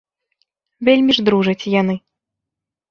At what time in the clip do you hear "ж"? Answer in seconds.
1.19-1.27